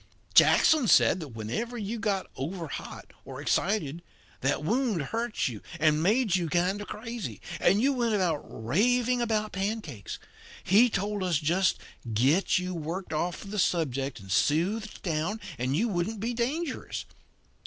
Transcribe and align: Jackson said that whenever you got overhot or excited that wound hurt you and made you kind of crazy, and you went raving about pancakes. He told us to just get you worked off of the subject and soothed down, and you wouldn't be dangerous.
Jackson 0.33 0.87
said 0.87 1.19
that 1.19 1.27
whenever 1.27 1.77
you 1.77 1.99
got 1.99 2.25
overhot 2.35 3.13
or 3.23 3.39
excited 3.39 4.01
that 4.39 4.63
wound 4.63 4.99
hurt 4.99 5.47
you 5.47 5.61
and 5.79 6.01
made 6.01 6.35
you 6.35 6.49
kind 6.49 6.81
of 6.81 6.87
crazy, 6.87 7.39
and 7.59 7.79
you 7.83 7.93
went 7.93 8.19
raving 8.43 9.21
about 9.21 9.51
pancakes. 9.51 10.17
He 10.63 10.89
told 10.89 11.21
us 11.23 11.37
to 11.37 11.45
just 11.45 11.77
get 12.11 12.57
you 12.57 12.73
worked 12.73 13.13
off 13.13 13.43
of 13.43 13.51
the 13.51 13.59
subject 13.59 14.19
and 14.19 14.31
soothed 14.31 15.03
down, 15.03 15.39
and 15.59 15.75
you 15.75 15.87
wouldn't 15.87 16.19
be 16.19 16.33
dangerous. 16.33 17.05